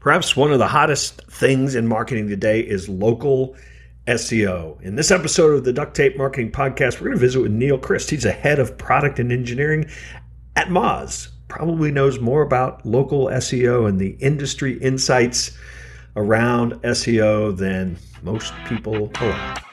[0.00, 3.56] Perhaps one of the hottest things in marketing today is local
[4.06, 4.80] SEO.
[4.80, 7.78] In this episode of the Duct Tape Marketing Podcast, we're going to visit with Neil
[7.78, 8.08] Crist.
[8.08, 9.90] He's a head of product and engineering
[10.54, 11.28] at Moz.
[11.48, 15.58] Probably knows more about local SEO and the industry insights
[16.14, 19.67] around SEO than most people alive.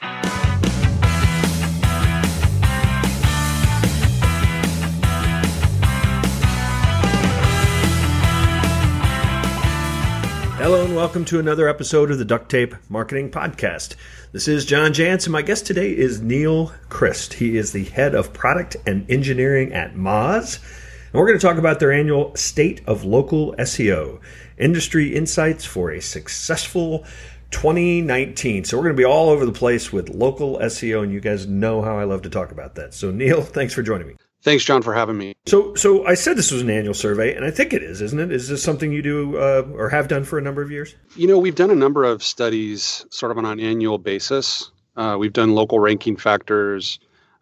[10.66, 13.94] Hello and welcome to another episode of the Duct Tape Marketing Podcast.
[14.32, 17.34] This is John Jantsch, and my guest today is Neil Crist.
[17.34, 20.58] He is the head of product and engineering at Moz.
[20.58, 24.18] And we're going to talk about their annual State of Local SEO
[24.58, 27.04] Industry Insights for a Successful
[27.52, 28.64] 2019.
[28.64, 31.46] So we're going to be all over the place with local SEO, and you guys
[31.46, 32.92] know how I love to talk about that.
[32.92, 34.16] So, Neil, thanks for joining me.
[34.46, 35.34] Thanks, John, for having me.
[35.46, 38.20] So, so I said this was an annual survey, and I think it is, isn't
[38.20, 38.30] it?
[38.30, 40.94] Is this something you do uh, or have done for a number of years?
[41.16, 44.70] You know, we've done a number of studies, sort of on an annual basis.
[44.94, 47.00] Uh, we've done local ranking factors,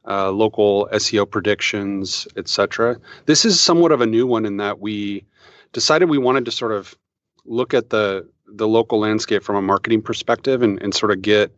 [0.09, 2.99] uh, local SEO predictions, etc.
[3.27, 5.27] This is somewhat of a new one in that we
[5.75, 6.97] decided we wanted to sort of
[7.45, 11.55] look at the the local landscape from a marketing perspective and, and sort of get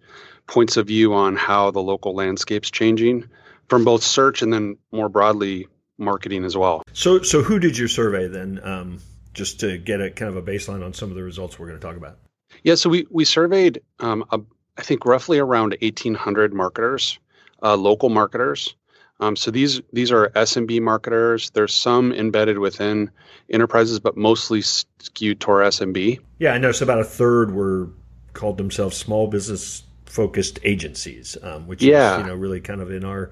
[0.48, 3.28] points of view on how the local landscape's changing
[3.68, 5.66] from both search and then more broadly
[5.98, 6.82] marketing as well.
[6.92, 8.60] So, so who did your survey then?
[8.62, 9.00] Um,
[9.36, 11.78] just to get a kind of a baseline on some of the results we're going
[11.78, 12.18] to talk about.
[12.62, 14.40] Yeah, so we we surveyed, um, a,
[14.78, 17.18] I think roughly around 1,800 marketers,
[17.62, 18.74] uh, local marketers.
[19.20, 21.50] Um, so these these are SMB marketers.
[21.50, 23.10] There's some embedded within
[23.50, 26.18] enterprises, but mostly skewed toward SMB.
[26.38, 27.90] Yeah, I noticed about a third were
[28.32, 29.82] called themselves small business
[30.16, 32.14] focused agencies, um, which yeah.
[32.14, 33.30] is you know really kind of in our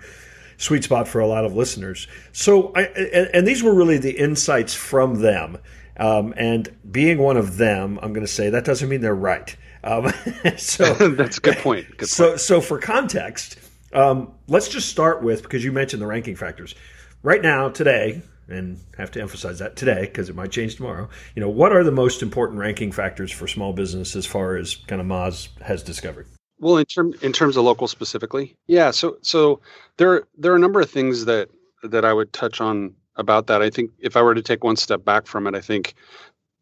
[0.59, 2.07] sweet spot for a lot of listeners.
[2.33, 5.59] So, I, and, and these were really the insights from them.
[5.97, 9.57] Um, and being one of them, I'm going to say that doesn't mean they're right.
[9.83, 10.13] Um,
[10.57, 11.97] so that's a good point.
[11.97, 12.41] Good so, point.
[12.41, 13.59] so for context,
[13.93, 16.75] um, let's just start with because you mentioned the ranking factors.
[17.23, 21.09] Right now, today, and have to emphasize that today because it might change tomorrow.
[21.35, 24.75] You know, what are the most important ranking factors for small business as far as
[24.75, 26.27] kind of Moz has discovered?
[26.59, 28.91] Well, in term in terms of local specifically, yeah.
[28.91, 29.61] So so
[29.97, 31.51] there there are a number of things that
[31.83, 33.61] that I would touch on about that.
[33.63, 35.95] I think if I were to take one step back from it, I think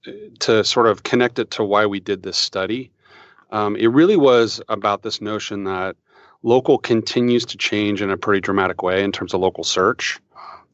[0.06, 2.90] uh, to sort of connect it to why we did this study,
[3.50, 5.96] um, it really was about this notion that
[6.42, 10.20] local continues to change in a pretty dramatic way in terms of local search,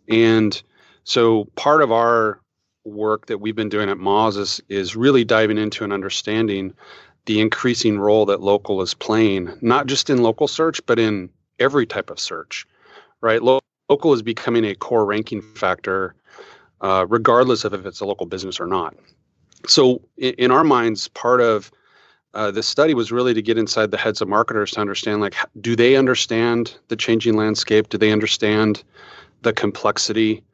[0.09, 0.63] and
[1.05, 2.41] so part of our
[2.85, 6.75] work that we've been doing at Moz is, is really diving into and understanding
[7.27, 11.87] the increasing role that local is playing, not just in local search, but in every
[11.87, 12.67] type of search,
[13.21, 13.43] right?
[13.43, 16.15] Lo- local is becoming a core ranking factor,
[16.81, 18.95] uh, regardless of if it's a local business or not.
[19.67, 21.71] So, in, in our minds, part of
[22.35, 25.35] uh, this study was really to get inside the heads of marketers to understand, like,
[25.61, 27.89] do they understand the changing landscape?
[27.89, 28.85] Do they understand
[29.43, 30.45] the complexity?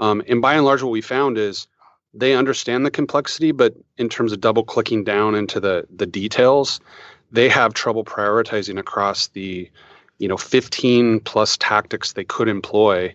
[0.00, 1.66] Um, and by and large, what we found is
[2.14, 6.80] they understand the complexity, but in terms of double clicking down into the the details,
[7.30, 9.70] they have trouble prioritizing across the
[10.18, 13.14] you know 15 plus tactics they could employ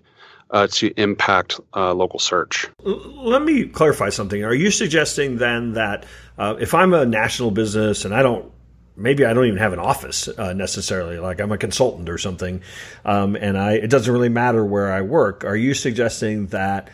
[0.52, 2.68] uh, to impact uh, local search.
[2.84, 4.44] Let me clarify something.
[4.44, 6.06] Are you suggesting then that
[6.38, 8.52] uh, if I'm a national business and I don't
[8.96, 11.18] maybe I don't even have an office uh, necessarily.
[11.18, 12.62] Like I'm a consultant or something,
[13.06, 15.44] um, and I it doesn't really matter where I work.
[15.44, 16.90] Are you suggesting that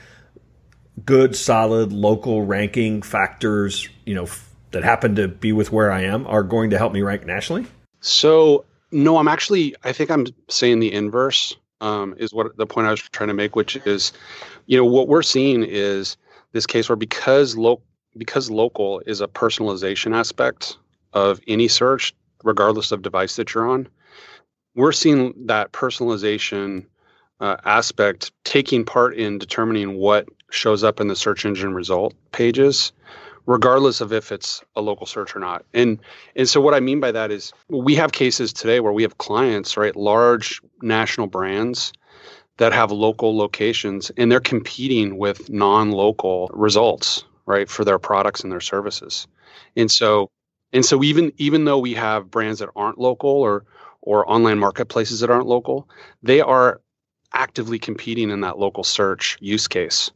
[1.06, 6.04] good, solid local ranking factors, you know, f- that happen to be with where I
[6.04, 7.66] am are going to help me rank nationally?
[8.02, 12.88] So, no, I'm actually, I think I'm saying the inverse um, is what the point
[12.88, 14.14] I was trying to make, which is,
[14.66, 16.18] you know, what we're seeing is
[16.52, 17.84] this case where because local
[18.18, 20.78] because local is a personalization aspect
[21.14, 23.88] of any search, regardless of device that you're on,
[24.76, 26.86] we're seeing that personalization
[27.40, 32.92] uh, aspect taking part in determining what shows up in the search engine result pages
[33.50, 35.66] regardless of if it's a local search or not.
[35.74, 36.00] And
[36.36, 39.18] and so what I mean by that is we have cases today where we have
[39.18, 41.92] clients, right, large national brands
[42.58, 48.52] that have local locations and they're competing with non-local results, right, for their products and
[48.52, 49.28] their services.
[49.76, 50.30] And so
[50.72, 53.66] and so even even though we have brands that aren't local or
[54.02, 55.90] or online marketplaces that aren't local,
[56.22, 56.82] they are
[57.34, 60.12] actively competing in that local search use case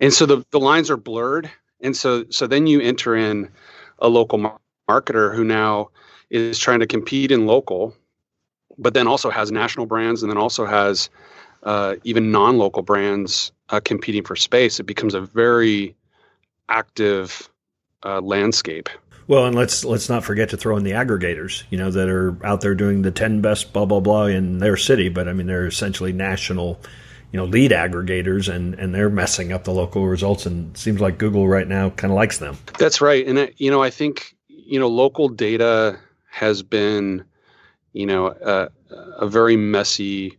[0.00, 1.50] and so the, the lines are blurred.
[1.82, 3.50] And so so then you enter in
[3.98, 5.90] a local mar- marketer who now
[6.30, 7.94] is trying to compete in local
[8.80, 11.10] but then also has national brands and then also has
[11.62, 14.80] uh, even non-local brands uh, competing for space.
[14.80, 15.94] It becomes a very
[16.68, 17.48] active
[18.04, 18.88] uh, landscape.
[19.28, 22.36] Well, and let's let's not forget to throw in the aggregators, you know, that are
[22.44, 25.46] out there doing the ten best blah blah blah in their city, but I mean
[25.46, 26.80] they're essentially national,
[27.32, 30.46] you know, lead aggregators, and and they're messing up the local results.
[30.46, 32.56] And it seems like Google right now kind of likes them.
[32.78, 35.98] That's right, and you know I think you know local data
[36.30, 37.24] has been,
[37.92, 38.68] you know, a,
[39.18, 40.38] a very messy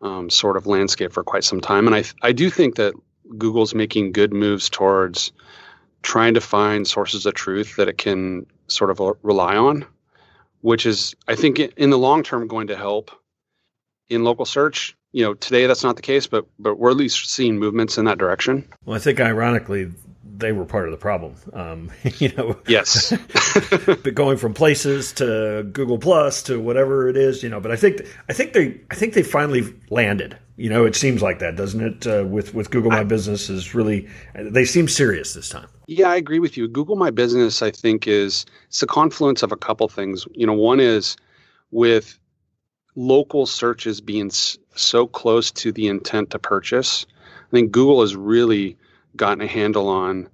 [0.00, 2.94] um, sort of landscape for quite some time, and I I do think that
[3.38, 5.32] Google's making good moves towards
[6.02, 9.86] trying to find sources of truth that it can sort of rely on,
[10.60, 13.10] which is, I think, in the long term going to help
[14.08, 14.96] in local search.
[15.14, 18.04] You know, today that's not the case, but but we're at least seeing movements in
[18.06, 18.68] that direction.
[18.84, 19.92] Well, I think ironically,
[20.38, 21.36] they were part of the problem.
[21.52, 23.12] Um, you know, yes,
[23.86, 27.60] but going from places to Google Plus to whatever it is, you know.
[27.60, 30.36] But I think I think they I think they finally landed.
[30.56, 32.06] You know, it seems like that, doesn't it?
[32.08, 35.68] Uh, with with Google My I, Business is really they seem serious this time.
[35.86, 36.66] Yeah, I agree with you.
[36.66, 40.26] Google My Business, I think, is it's a confluence of a couple things.
[40.32, 41.16] You know, one is
[41.70, 42.18] with
[42.96, 47.06] local searches being so close to the intent to purchase.
[47.48, 48.76] I think Google has really
[49.16, 50.28] gotten a handle on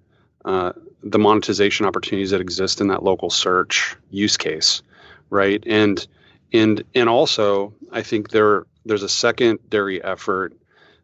[0.45, 0.73] uh,
[1.03, 4.83] the monetization opportunities that exist in that local search use case,
[5.31, 5.63] right?
[5.67, 6.07] And
[6.53, 10.55] and and also, I think there there's a secondary effort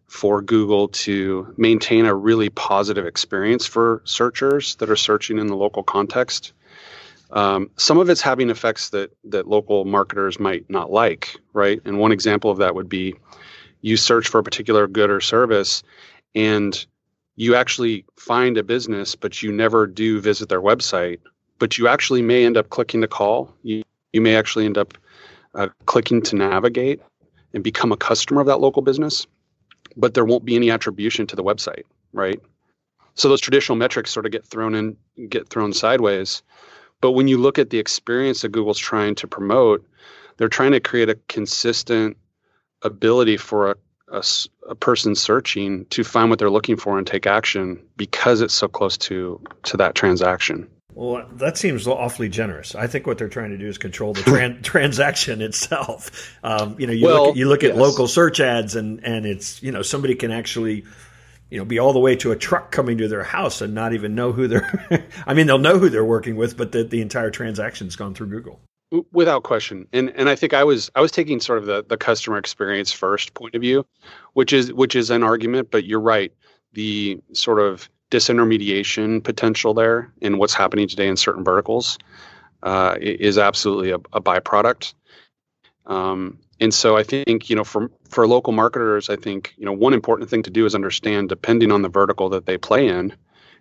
[0.06, 5.56] for Google to maintain a really positive experience for searchers that are searching in the
[5.56, 6.53] local context.
[7.31, 11.81] Um, some of it's having effects that that local marketers might not like, right?
[11.84, 13.14] And one example of that would be
[13.81, 15.82] you search for a particular good or service,
[16.34, 16.87] and
[17.37, 21.20] you actually find a business, but you never do visit their website,
[21.58, 23.55] but you actually may end up clicking to call.
[23.62, 23.82] You,
[24.12, 24.96] you may actually end up
[25.55, 27.00] uh, clicking to navigate
[27.52, 29.26] and become a customer of that local business,
[29.96, 32.40] but there won't be any attribution to the website, right?
[33.14, 34.96] So those traditional metrics sort of get thrown in,
[35.29, 36.43] get thrown sideways.
[37.00, 39.87] But when you look at the experience that Google's trying to promote,
[40.37, 42.16] they're trying to create a consistent
[42.82, 43.76] ability for a
[44.08, 44.22] a,
[44.69, 48.69] a, person searching to find what they're looking for and take action because it's so
[48.69, 50.69] close to to that transaction.
[50.94, 52.75] Well, that seems awfully generous.
[52.75, 56.38] I think what they're trying to do is control the tran- transaction itself.
[56.43, 57.78] Um, you know, you well, look, you look at yes.
[57.78, 60.84] local search ads, and and it's you know somebody can actually
[61.50, 63.93] you know be all the way to a truck coming to their house and not
[63.93, 65.08] even know who they're.
[65.26, 68.28] I mean, they'll know who they're working with, but the the entire transaction's gone through
[68.28, 68.60] Google.
[69.12, 71.96] Without question, and and I think I was I was taking sort of the the
[71.96, 73.84] customer experience first point of view,
[74.34, 76.32] which is which is an argument, but you're right.
[76.72, 81.98] The sort of disintermediation potential there in what's happening today in certain verticals
[82.62, 84.94] uh, is absolutely a, a byproduct.
[85.87, 89.73] Um, and so I think you know for for local marketers, I think you know
[89.73, 93.14] one important thing to do is understand depending on the vertical that they play in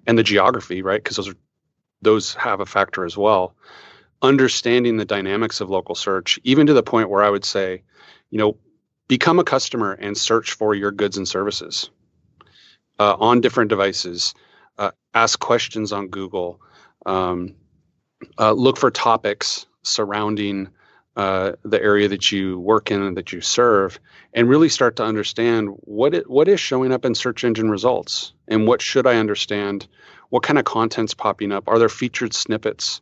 [0.08, 1.04] and the geography, right?
[1.04, 1.36] Because those are
[2.02, 3.56] those have a factor as well
[4.22, 7.84] understanding the dynamics of local search, even to the point where I would say,
[8.30, 8.58] you know,
[9.08, 11.90] become a customer and search for your goods and services
[13.00, 14.34] uh, on different devices.
[14.78, 16.60] Uh, ask questions on Google.
[17.06, 17.56] Um,
[18.40, 20.70] uh, look for topics surrounding
[21.16, 24.00] uh, the area that you work in and that you serve,
[24.34, 28.34] and really start to understand what it, what is showing up in search engine results,
[28.48, 29.88] and what should I understand.
[30.30, 31.68] What kind of content's popping up?
[31.68, 33.02] Are there featured snippets?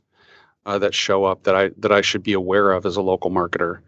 [0.66, 3.32] uh, that show up that I that I should be aware of as a local
[3.32, 3.80] marketer,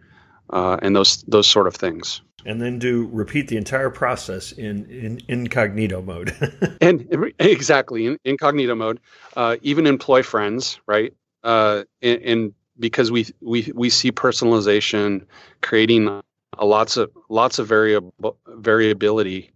[0.50, 2.22] uh, and those those sort of things.
[2.46, 6.36] And then do repeat the entire process in, in incognito mode.
[6.82, 9.00] and exactly in incognito mode,
[9.36, 11.12] uh, even employ friends, right?
[11.44, 15.26] Uh, and, and, because we we we see personalization
[15.62, 16.22] creating
[16.58, 19.52] a lots of lots of variable variability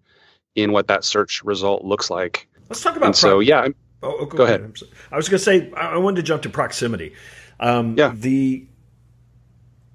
[0.55, 2.47] in what that search result looks like.
[2.69, 3.07] Let's talk about.
[3.07, 3.67] And so yeah,
[4.01, 4.61] Oh, oh, go, go ahead.
[4.61, 4.75] ahead.
[5.11, 7.13] I was going to say I wanted to jump to proximity.
[7.59, 8.13] Um, yeah.
[8.15, 8.65] The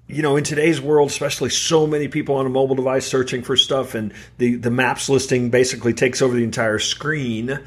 [0.07, 3.57] you know, in today's world, especially so many people on a mobile device searching for
[3.57, 7.59] stuff, and the the maps listing basically takes over the entire screen.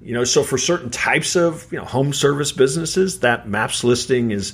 [0.00, 4.30] You know, so for certain types of you know home service businesses, that maps listing
[4.30, 4.52] is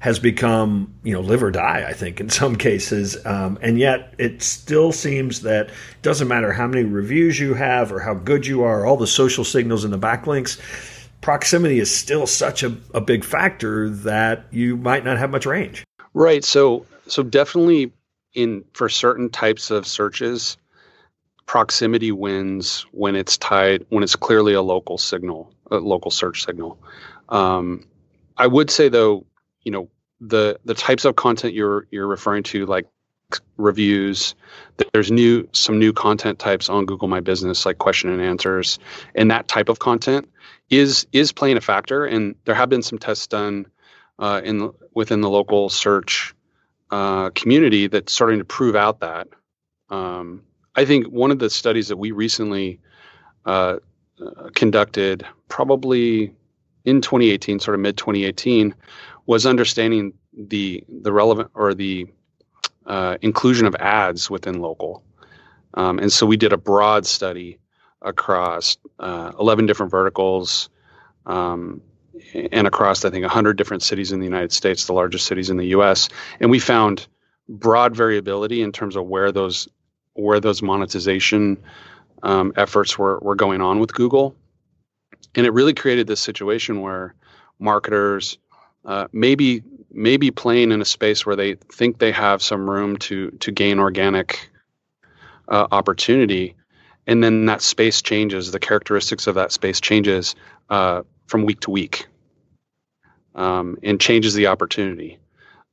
[0.00, 3.16] has become you know live or die i think in some cases.
[3.26, 7.92] Um, and yet it still seems that it doesn't matter how many reviews you have
[7.92, 10.58] or how good you are all the social signals and the backlinks
[11.20, 15.84] proximity is still such a, a big factor that you might not have much range.
[16.14, 16.44] Right.
[16.44, 17.92] So so definitely
[18.34, 20.56] in for certain types of searches
[21.46, 26.78] proximity wins when it's tied when it's clearly a local signal a local search signal.
[27.28, 27.86] Um,
[28.36, 29.26] i would say though
[29.62, 29.88] you know
[30.20, 32.86] the the types of content you're you're referring to like
[33.56, 34.34] reviews.
[34.92, 38.78] There's new some new content types on Google My Business, like question and answers,
[39.14, 40.28] and that type of content
[40.70, 42.04] is is playing a factor.
[42.04, 43.66] And there have been some tests done
[44.18, 46.34] uh, in within the local search
[46.90, 49.28] uh, community that's starting to prove out that.
[49.90, 50.42] Um,
[50.74, 52.80] I think one of the studies that we recently
[53.44, 53.78] uh,
[54.54, 56.32] conducted, probably
[56.84, 58.74] in 2018, sort of mid 2018,
[59.28, 62.08] was understanding the the relevant or the
[62.86, 65.04] uh, inclusion of ads within local.
[65.74, 67.58] Um, and so we did a broad study
[68.00, 70.70] across uh, 11 different verticals
[71.26, 71.82] um,
[72.34, 75.58] and across, I think, 100 different cities in the United States, the largest cities in
[75.58, 76.08] the US.
[76.40, 77.06] And we found
[77.50, 79.68] broad variability in terms of where those
[80.14, 81.58] where those monetization
[82.22, 84.34] um, efforts were, were going on with Google.
[85.34, 87.14] And it really created this situation where
[87.60, 88.38] marketers
[88.84, 93.30] uh, maybe maybe playing in a space where they think they have some room to
[93.32, 94.50] to gain organic
[95.48, 96.54] uh, opportunity,
[97.06, 98.52] and then that space changes.
[98.52, 100.34] The characteristics of that space changes
[100.70, 102.06] uh, from week to week,
[103.34, 105.18] um, and changes the opportunity.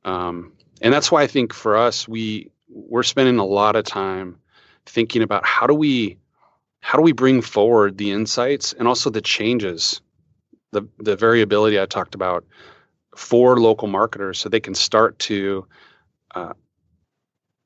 [0.04, 4.38] Um, and that's why I think for us, we we're spending a lot of time
[4.84, 6.18] thinking about how do we
[6.80, 10.00] how do we bring forward the insights and also the changes,
[10.72, 12.44] the the variability I talked about
[13.16, 15.66] for local marketers so they can start to
[16.34, 16.52] uh,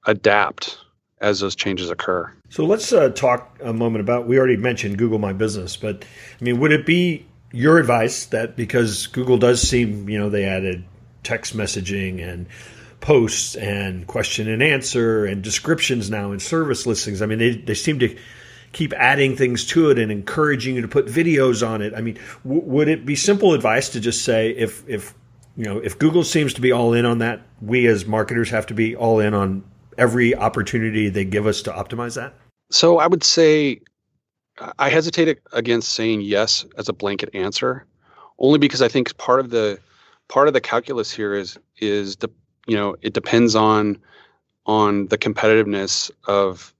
[0.06, 0.78] adapt
[1.20, 2.32] as those changes occur.
[2.48, 4.26] So let's uh, talk a moment about.
[4.26, 6.04] We already mentioned Google My Business, but
[6.40, 10.44] I mean, would it be your advice that because Google does seem, you know, they
[10.44, 10.84] added
[11.22, 12.46] text messaging and
[13.00, 17.22] posts and question and answer and descriptions now in service listings.
[17.22, 18.16] I mean, they, they seem to
[18.72, 21.92] keep adding things to it and encouraging you to put videos on it.
[21.94, 25.14] I mean, w- would it be simple advice to just say if if
[25.56, 28.66] you know, if Google seems to be all in on that, we as marketers have
[28.66, 29.64] to be all in on
[29.98, 32.34] every opportunity they give us to optimize that?
[32.70, 33.80] So I would say
[34.78, 37.86] I hesitate against saying yes as a blanket answer,
[38.38, 39.78] only because I think part of the
[40.28, 42.30] part of the calculus here is is the
[42.66, 43.98] you know it depends on
[44.66, 46.72] on the competitiveness of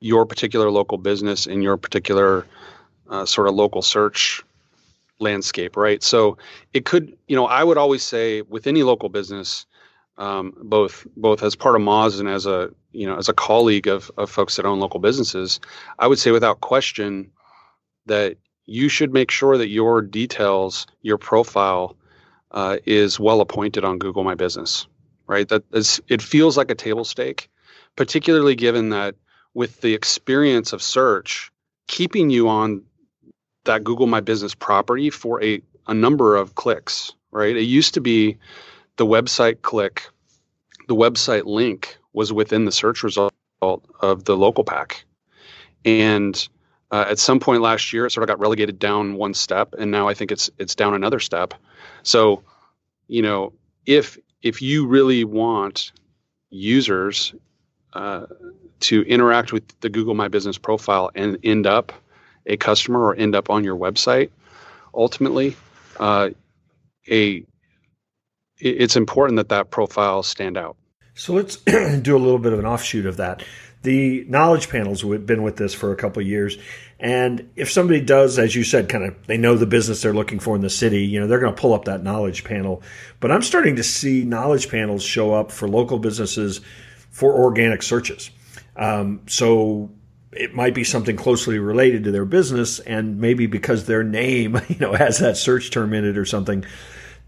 [0.00, 2.46] your particular local business in your particular
[3.08, 4.42] uh, sort of local search
[5.20, 6.02] landscape, right?
[6.02, 6.38] So
[6.72, 9.66] it could, you know, I would always say with any local business,
[10.18, 13.86] um, both both as part of Moz and as a you know as a colleague
[13.86, 15.60] of of folks that own local businesses,
[15.98, 17.30] I would say without question
[18.06, 18.36] that
[18.66, 21.96] you should make sure that your details, your profile,
[22.50, 24.86] uh, is well appointed on Google My Business,
[25.26, 25.48] right?
[25.48, 27.50] That is, it feels like a table stake,
[27.96, 29.16] particularly given that
[29.54, 31.50] with the experience of search,
[31.88, 32.82] keeping you on
[33.70, 37.56] that Google My Business property for a, a number of clicks, right?
[37.56, 38.36] It used to be
[38.96, 40.08] the website click,
[40.88, 45.04] the website link was within the search result of the local pack.
[45.84, 46.48] And
[46.90, 49.92] uh, at some point last year, it sort of got relegated down one step, and
[49.92, 51.54] now I think it's it's down another step.
[52.02, 52.42] So,
[53.06, 53.52] you know,
[53.86, 55.92] if if you really want
[56.50, 57.32] users
[57.92, 58.26] uh,
[58.80, 61.92] to interact with the Google My Business profile and end up
[62.50, 64.30] a customer or end up on your website,
[64.92, 65.56] ultimately,
[65.98, 66.30] uh,
[67.10, 67.44] a
[68.58, 70.76] it's important that that profile stand out.
[71.14, 73.42] So let's do a little bit of an offshoot of that.
[73.82, 76.58] The knowledge panels have been with this for a couple years,
[76.98, 80.38] and if somebody does, as you said, kind of they know the business they're looking
[80.38, 82.82] for in the city, you know, they're going to pull up that knowledge panel.
[83.20, 86.60] But I'm starting to see knowledge panels show up for local businesses
[87.10, 88.30] for organic searches.
[88.76, 89.90] Um, so
[90.32, 94.78] it might be something closely related to their business and maybe because their name you
[94.78, 96.64] know has that search term in it or something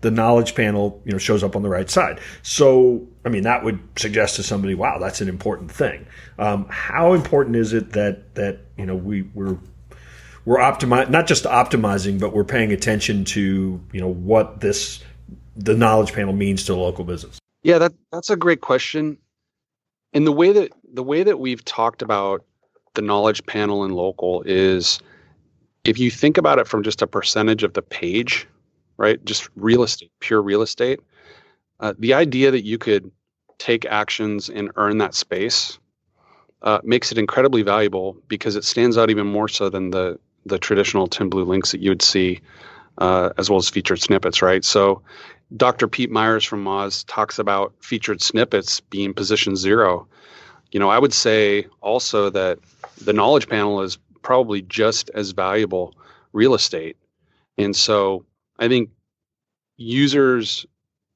[0.02, 2.20] the knowledge panel you know shows up on the right side.
[2.42, 6.06] So i mean that would suggest to somebody wow that's an important thing.
[6.38, 9.56] Um, how important is it that that you know we we're
[10.44, 15.02] we're optimizing not just optimizing but we're paying attention to you know what this
[15.56, 17.38] the knowledge panel means to local business?
[17.62, 19.18] Yeah that that's a great question.
[20.12, 22.44] And the way that the way that we've talked about
[22.94, 25.00] the knowledge panel in local is
[25.84, 28.46] if you think about it from just a percentage of the page,
[28.96, 29.24] right?
[29.24, 31.00] Just real estate, pure real estate.
[31.80, 33.10] Uh, the idea that you could
[33.58, 35.78] take actions and earn that space
[36.62, 40.58] uh, makes it incredibly valuable because it stands out even more so than the the
[40.58, 42.40] traditional ten blue links that you would see,
[42.98, 44.64] uh, as well as featured snippets, right?
[44.64, 45.02] So,
[45.56, 45.86] Dr.
[45.86, 50.06] Pete Meyers from Moz talks about featured snippets being position zero.
[50.72, 52.58] You know, I would say also that
[53.04, 55.94] the knowledge panel is probably just as valuable
[56.32, 56.96] real estate.
[57.58, 58.24] And so
[58.58, 58.90] I think
[59.76, 60.66] users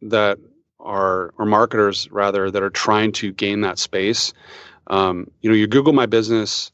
[0.03, 0.39] that
[0.81, 4.33] are or marketers rather that are trying to gain that space.
[4.89, 6.71] Um, you know, your Google My Business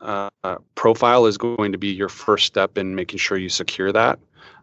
[0.00, 0.30] uh,
[0.74, 4.18] profile is going to be your first step in making sure you secure that.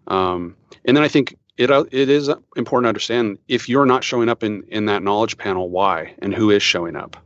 [0.07, 4.29] Um, and then I think it it is important to understand if you're not showing
[4.29, 7.17] up in in that knowledge panel, why and who is showing up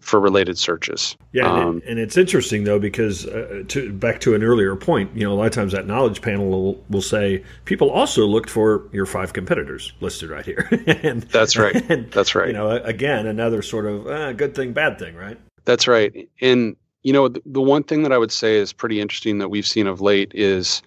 [0.00, 1.16] for related searches.
[1.32, 5.24] Yeah, um, and, it's interesting though because uh, to, back to an earlier point, you
[5.24, 8.88] know, a lot of times that knowledge panel will, will say people also looked for
[8.92, 10.68] your five competitors listed right here.
[11.02, 11.76] and, that's right.
[11.90, 12.48] And, that's right.
[12.48, 15.38] You know, again, another sort of uh, good thing, bad thing, right?
[15.64, 16.28] That's right.
[16.40, 19.48] And you know, the, the, one thing that I would say is pretty interesting that
[19.48, 20.82] we've seen of late is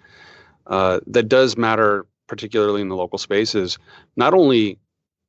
[0.67, 3.77] uh, that does matter, particularly in the local space, is
[4.15, 4.77] not only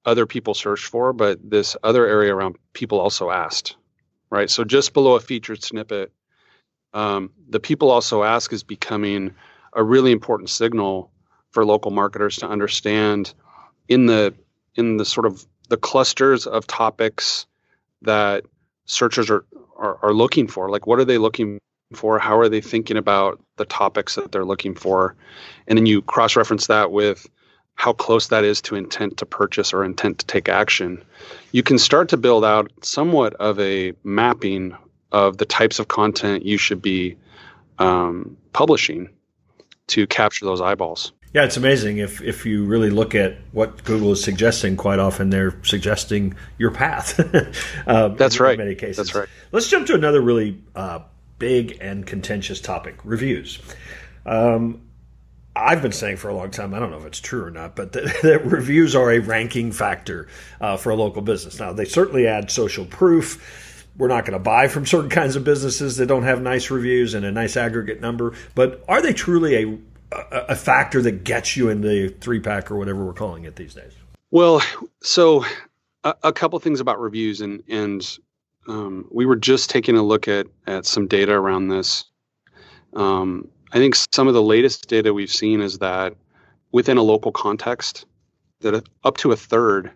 [0.05, 3.77] other people searched for, but this other area around people also asked,
[4.31, 4.51] right?
[4.51, 6.13] So just below a featured snippet,
[6.93, 9.35] um, the people also ask is becoming
[9.73, 11.11] a really important signal
[11.51, 13.35] for local marketers to understand
[13.89, 14.35] in the
[14.77, 17.47] in the sort of the clusters of topics
[18.03, 18.45] that
[18.87, 19.45] searchers are,
[19.77, 20.69] are, are looking for.
[20.69, 21.59] Like, what are they looking
[21.95, 22.19] for?
[22.19, 25.17] How are they thinking about the topics that they're looking for?
[25.67, 27.27] And then you cross reference that with
[27.75, 31.03] how close that is to intent to purchase or intent to take action,
[31.53, 34.77] you can start to build out somewhat of a mapping
[35.13, 37.17] of the types of content you should be
[37.79, 39.09] um, publishing
[39.89, 41.13] to capture those eyeballs.
[41.35, 44.77] Yeah, it's amazing if if you really look at what Google is suggesting.
[44.77, 47.19] Quite often, they're suggesting your path.
[47.89, 48.53] uh, That's right.
[48.53, 48.99] In many cases.
[48.99, 49.29] That's right.
[49.51, 51.01] Let's jump to another really uh,
[51.41, 53.59] big and contentious topic: reviews.
[54.25, 54.83] Um,
[55.57, 57.77] I've been saying for a long time, I don't know if it's true or not,
[57.77, 60.29] but that, that reviews are a ranking factor
[60.61, 61.59] uh, for a local business.
[61.59, 63.87] Now, they certainly add social proof.
[63.97, 67.15] We're not going to buy from certain kinds of businesses that don't have nice reviews
[67.15, 69.79] and a nice aggregate number, but are they truly a,
[70.13, 73.57] a, a factor that gets you in the three pack or whatever we're calling it
[73.57, 73.93] these days?
[74.31, 74.61] Well,
[75.01, 75.45] so
[76.03, 78.19] a, a couple things about reviews, and, and
[78.67, 82.07] um, we were just taking a look at, at some data around this.
[82.95, 86.15] Um, I think some of the latest data we've seen is that
[86.71, 88.07] within a local context,
[88.61, 89.91] that up to a third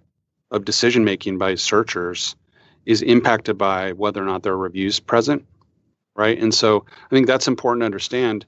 [0.51, 2.35] of decision making by searchers
[2.87, 5.47] is impacted by whether or not there are reviews present,
[6.17, 6.37] right?
[6.41, 8.47] And so I think that's important to understand.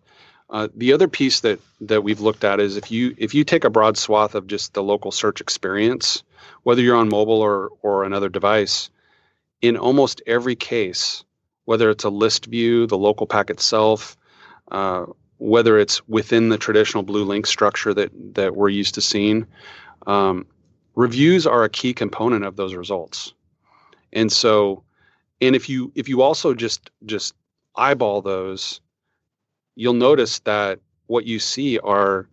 [0.49, 3.65] Uh, the other piece that that we've looked at is if you if you take
[3.65, 6.25] a broad swath of just the local search experience,
[6.65, 8.91] whether you're on mobile or or another device,
[9.63, 11.23] in almost every case,
[11.67, 14.17] whether it's a list view, the local pack itself,
[14.71, 15.07] uh,
[15.39, 19.47] whether it's within the traditional blue link structure that that we're used to seeing.
[20.07, 20.47] Um,
[20.95, 23.33] reviews are a key component of those results,
[24.13, 24.83] and so,
[25.41, 27.35] and if you if you also just just
[27.75, 28.81] eyeball those,
[29.77, 32.29] you'll notice that what you see are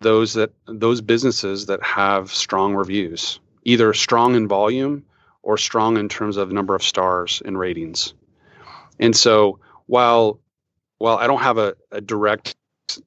[0.00, 5.04] those that those businesses that have strong reviews, either strong in volume
[5.42, 8.14] or strong in terms of number of stars and ratings.
[8.98, 10.40] And so while
[11.04, 12.56] well, I don't have a, a direct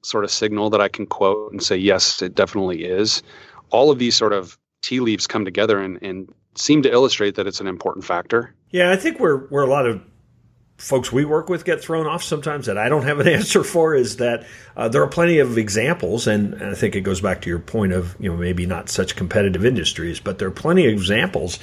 [0.02, 3.24] sort of signal that I can quote and say, yes, it definitely is.
[3.70, 7.48] All of these sort of tea leaves come together and, and seem to illustrate that
[7.48, 8.54] it's an important factor.
[8.70, 10.00] Yeah, I think where, where a lot of
[10.76, 13.96] folks we work with get thrown off sometimes that I don't have an answer for
[13.96, 17.42] is that uh, there are plenty of examples, and, and, I think it goes back
[17.42, 20.86] to your point of you know maybe not such competitive industries, but there are plenty
[20.86, 21.58] of examples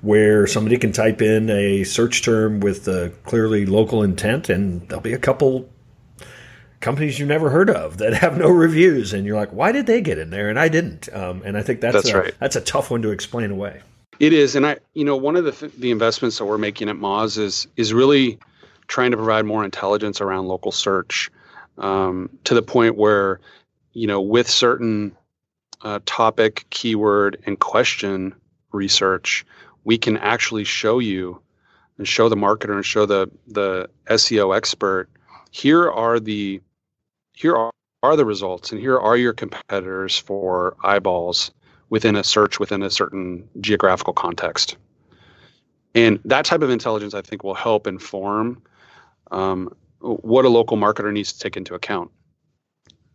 [0.00, 5.02] where somebody can type in a search term with a clearly local intent, and there'll
[5.02, 5.68] be a couple
[6.84, 10.00] companies you've never heard of that have no reviews, and you're like, why did they
[10.00, 11.08] get in there and I didn't?
[11.12, 12.34] Um, and I think that's that's a, right.
[12.38, 13.80] That's a tough one to explain away.
[14.20, 16.88] It is, and I, you know, one of the th- the investments that we're making
[16.88, 18.38] at Moz is is really
[18.86, 21.30] trying to provide more intelligence around local search
[21.78, 23.40] um, to the point where,
[23.92, 25.16] you know, with certain
[25.82, 28.34] uh, topic, keyword, and question
[28.72, 29.44] research,
[29.82, 31.40] we can actually show you
[31.98, 35.08] and show the marketer and show the the SEO expert
[35.54, 36.60] here are the
[37.34, 41.50] here are, are the results and here are your competitors for eyeballs
[41.90, 44.76] within a search within a certain geographical context.
[45.94, 48.62] And that type of intelligence i think will help inform
[49.30, 52.10] um, what a local marketer needs to take into account.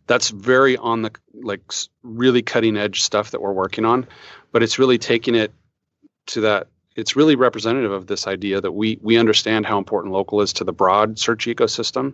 [0.06, 1.60] That's very on the like
[2.02, 4.06] really cutting edge stuff that we're working on
[4.52, 5.52] but it's really taking it
[6.26, 6.68] to that
[7.00, 10.64] it's really representative of this idea that we we understand how important local is to
[10.64, 12.12] the broad search ecosystem,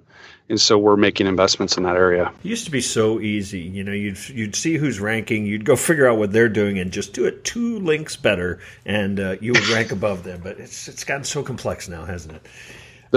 [0.49, 2.33] and so we're making investments in that area.
[2.45, 3.93] It used to be so easy, you know.
[3.93, 7.25] You'd you'd see who's ranking, you'd go figure out what they're doing, and just do
[7.25, 10.41] it two links better, and uh, you would rank above them.
[10.43, 12.47] But it's it's gotten so complex now, hasn't it?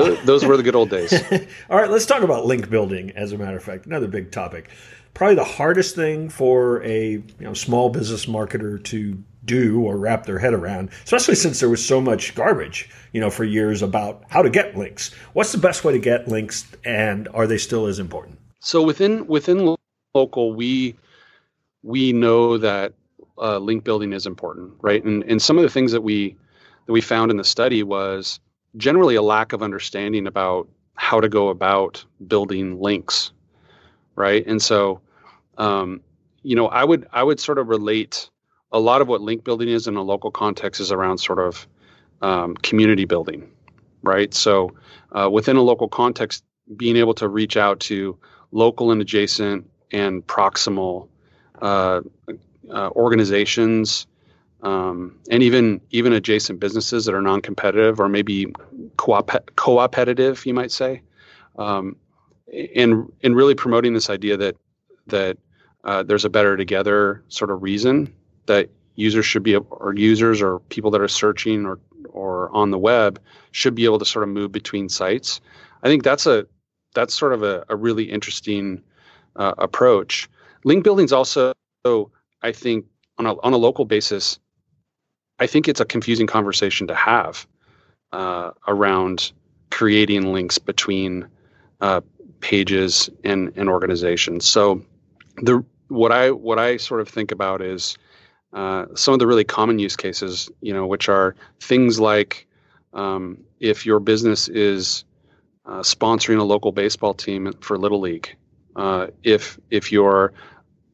[0.03, 1.13] Those, those were the good old days.
[1.69, 3.12] All right, let's talk about link building.
[3.12, 4.69] As a matter of fact, another big topic.
[5.13, 10.25] Probably the hardest thing for a you know, small business marketer to do or wrap
[10.25, 14.23] their head around, especially since there was so much garbage, you know, for years about
[14.29, 15.13] how to get links.
[15.33, 18.38] What's the best way to get links, and are they still as important?
[18.59, 19.75] So within within
[20.13, 20.95] local, we
[21.81, 22.93] we know that
[23.38, 25.03] uh, link building is important, right?
[25.03, 26.35] And and some of the things that we
[26.85, 28.39] that we found in the study was
[28.77, 33.32] generally a lack of understanding about how to go about building links,
[34.15, 34.45] right?
[34.45, 35.01] And so,
[35.58, 36.01] um,
[36.43, 38.29] you know, I would I would sort of relate
[38.71, 41.67] a lot of what link building is in a local context is around sort of
[42.21, 43.49] um, community building,
[44.03, 44.34] right?
[44.34, 44.75] So
[45.12, 46.43] uh, within a local context,
[46.75, 48.17] being able to reach out to
[48.51, 51.08] local and adjacent and proximal
[51.62, 52.01] uh,
[52.71, 54.05] uh, organizations
[54.61, 58.53] um, and even even adjacent businesses that are non-competitive or maybe
[58.97, 61.01] co-op co-opetitive, you might say,
[61.57, 61.95] um,
[62.75, 64.55] and and really promoting this idea that
[65.07, 65.37] that
[65.83, 68.13] uh, there's a better together sort of reason
[68.47, 72.77] that users should be or users or people that are searching or or on the
[72.77, 73.19] web
[73.51, 75.41] should be able to sort of move between sites.
[75.83, 76.45] I think that's a
[76.93, 78.83] that's sort of a, a really interesting
[79.35, 80.29] uh, approach.
[80.65, 81.53] Link building is also,
[82.41, 82.85] I think,
[83.17, 84.39] on a on a local basis,
[85.39, 87.47] I think it's a confusing conversation to have
[88.12, 89.32] uh, around
[89.71, 91.28] creating links between
[91.80, 92.02] uh,
[92.41, 94.45] pages and, and organizations.
[94.45, 94.84] So
[95.38, 97.97] the what I what I sort of think about is
[98.54, 102.47] uh, some of the really common use cases, you know, which are things like
[102.93, 105.04] um, if your business is
[105.65, 108.36] uh, sponsoring a local baseball team for Little League,
[108.75, 110.34] uh, if if you're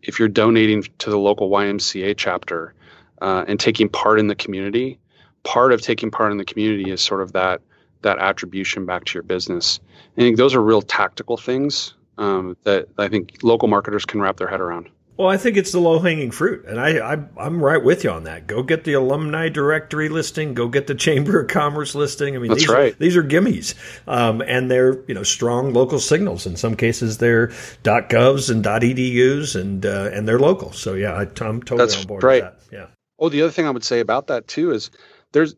[0.02, 2.75] if you're donating to the local YMCA chapter,
[3.22, 5.00] uh, and taking part in the community.
[5.44, 7.62] Part of taking part in the community is sort of that
[8.02, 9.80] that attribution back to your business.
[10.18, 14.38] I think those are real tactical things um, that I think local marketers can wrap
[14.38, 14.90] their head around.
[15.18, 18.10] Well, I think it's the low hanging fruit, and I, I am right with you
[18.10, 18.48] on that.
[18.48, 20.54] Go get the alumni directory listing.
[20.54, 22.36] Go get the Chamber of Commerce listing.
[22.36, 22.94] I mean, That's these right.
[22.94, 23.76] Are, these are gimmies,
[24.08, 26.46] um, and they're you know strong local signals.
[26.46, 27.48] In some cases, they're
[27.84, 30.74] .govs and .edus, and uh, and they're local.
[30.74, 32.44] So yeah, I, am totally That's on board right.
[32.44, 32.76] with that.
[32.76, 32.88] Yeah.
[33.20, 34.92] Oh, the other thing I would say about that too is
[35.32, 35.56] there's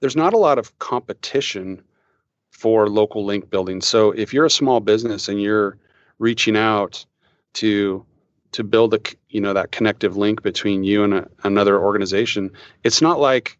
[0.00, 1.82] there's not a lot of competition
[2.50, 3.80] for local link building.
[3.80, 5.76] So if you're a small business and you're
[6.18, 7.04] reaching out
[7.54, 8.04] to
[8.52, 12.50] to build a you know that connective link between you and a, another organization,
[12.84, 13.58] it's not like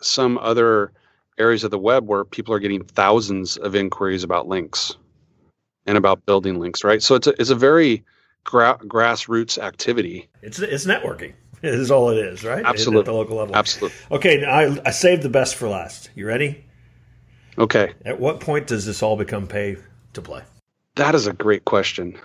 [0.00, 0.92] some other
[1.38, 4.96] areas of the web where people are getting thousands of inquiries about links
[5.86, 7.02] and about building links, right?
[7.02, 8.04] So it's a, it's a very
[8.44, 10.28] gra- grassroots activity.
[10.42, 11.32] It's it's networking.
[11.62, 12.64] Is all it is, right?
[12.64, 13.00] Absolutely.
[13.00, 13.56] At the local level.
[13.56, 13.98] Absolutely.
[14.12, 16.10] Okay, I, I saved the best for last.
[16.14, 16.64] You ready?
[17.58, 17.94] Okay.
[18.04, 19.76] At what point does this all become pay
[20.12, 20.42] to play?
[20.94, 22.16] That is a great question.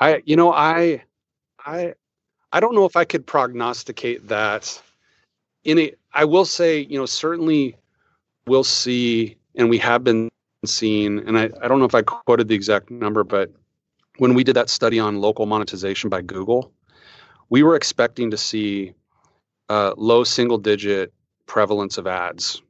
[0.00, 1.04] I, you know, I,
[1.64, 1.94] I,
[2.52, 4.82] I don't know if I could prognosticate that.
[5.62, 7.76] In a, I will say, you know, certainly
[8.46, 10.30] we'll see, and we have been
[10.64, 13.52] seeing, and I, I don't know if I quoted the exact number, but
[14.18, 16.72] when we did that study on local monetization by Google,
[17.50, 18.94] we were expecting to see
[19.68, 21.12] uh, low single digit
[21.46, 22.62] prevalence of ads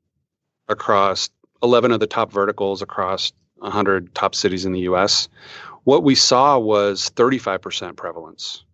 [0.68, 1.28] across
[1.62, 5.28] 11 of the top verticals across 100 top cities in the US.
[5.84, 8.64] What we saw was 35% prevalence.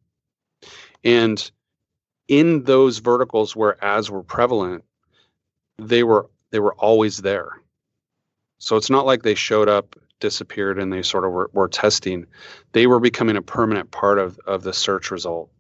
[1.05, 1.51] And
[2.29, 4.85] in those verticals where ads were prevalent,
[5.79, 7.61] they were they were always there.
[8.59, 12.27] So it's not like they showed up, disappeared, and they sort of were, were testing.
[12.73, 15.51] They were becoming a permanent part of, of the search result.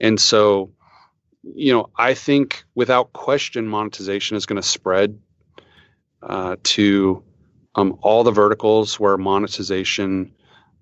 [0.00, 0.72] And so,
[1.42, 5.18] you know, I think without question, monetization is going to spread
[6.22, 7.22] uh, to
[7.74, 10.32] um, all the verticals where monetization,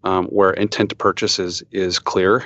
[0.04, 2.44] um, where intent to purchase is is clear.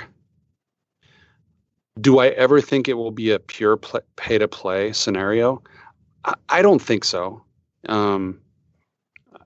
[1.99, 3.77] Do I ever think it will be a pure
[4.15, 5.61] pay to play scenario?
[6.25, 7.43] I, I, don't think so.
[7.87, 8.39] Um,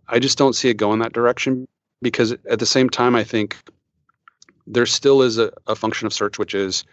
[0.07, 1.67] I just don't see it going that direction
[2.01, 3.57] because at the same time, I think
[4.67, 6.83] there still is a, a function of search, which is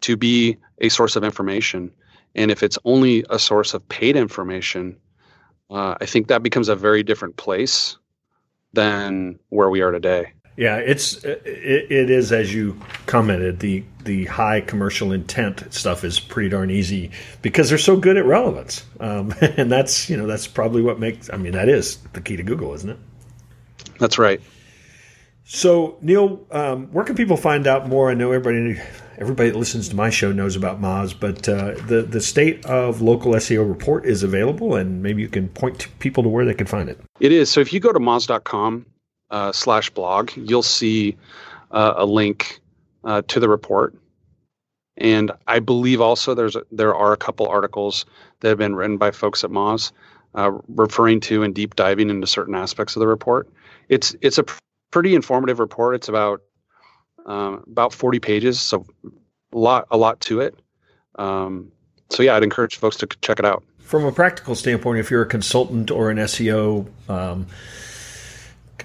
[0.00, 1.92] to be a source of information.
[2.34, 4.96] And if it's only a source of paid information,
[5.70, 7.96] uh, I think that becomes a very different place
[8.72, 10.32] than where we are today.
[10.56, 16.20] Yeah, it's it, it is as you commented the the high commercial intent stuff is
[16.20, 20.46] pretty darn easy because they're so good at relevance, um, and that's you know that's
[20.46, 22.98] probably what makes I mean that is the key to Google, isn't it?
[23.98, 24.40] That's right.
[25.52, 28.08] So Neil, um, where can people find out more?
[28.08, 28.80] I know everybody
[29.18, 33.02] everybody that listens to my show knows about Moz, but uh, the the state of
[33.02, 36.68] local SEO report is available, and maybe you can point people to where they can
[36.68, 37.00] find it.
[37.18, 37.50] It is.
[37.50, 38.86] So if you go to moz.com
[39.30, 41.16] uh, slash blog, you'll see
[41.72, 42.60] uh, a link
[43.02, 43.96] uh, to the report,
[44.98, 48.06] And I believe also there's a, there are a couple articles
[48.38, 49.90] that have been written by folks at Moz
[50.36, 53.48] uh, referring to and deep diving into certain aspects of the report.
[53.88, 54.44] It's it's a
[54.90, 55.94] pretty informative report.
[55.94, 56.42] It's about
[57.26, 58.86] um, about 40 pages, so
[59.52, 60.58] a lot a lot to it.
[61.16, 61.72] Um,
[62.08, 63.62] so yeah, I'd encourage folks to check it out.
[63.78, 67.46] From a practical standpoint, if you're a consultant or an SEO um,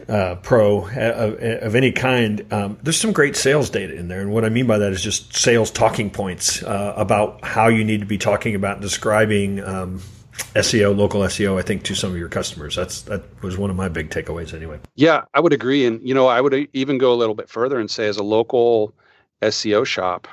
[0.09, 4.21] uh, pro of, of, any kind, um, there's some great sales data in there.
[4.21, 7.83] And what I mean by that is just sales talking points uh, about how you
[7.83, 10.01] need to be talking about describing um,
[10.55, 12.75] SEO, local SEO, I think, to some of your customers.
[12.75, 14.79] That's that was one of my big takeaways, anyway.
[14.95, 17.79] Yeah, I would agree, and you know, I would even go a little bit further
[17.79, 18.93] and say, as a local
[19.41, 20.27] SEO shop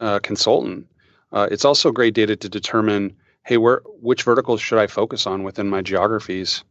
[0.00, 0.86] uh, consultant,
[1.32, 5.42] uh, it's also great data to determine, hey, where which verticals should I focus on
[5.42, 6.64] within my geographies.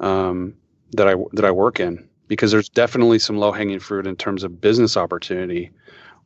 [0.00, 0.54] Um,
[0.94, 4.44] that I that I work in because there's definitely some low hanging fruit in terms
[4.44, 5.70] of business opportunity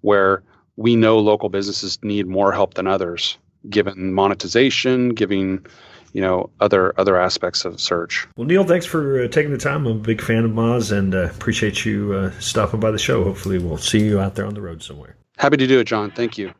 [0.02, 0.42] where
[0.76, 5.64] we know local businesses need more help than others given monetization giving
[6.12, 8.26] you know other other aspects of search.
[8.36, 9.86] Well neil thanks for uh, taking the time.
[9.86, 13.24] I'm a big fan of moz and uh, appreciate you uh, stopping by the show.
[13.24, 15.16] Hopefully we'll see you out there on the road somewhere.
[15.36, 16.10] Happy to do it john.
[16.10, 16.52] Thank you